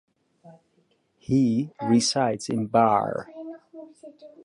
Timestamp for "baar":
2.69-3.27